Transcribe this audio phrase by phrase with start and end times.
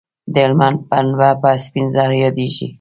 [0.33, 2.67] د هلمند پنبه په سپین زر یادیږي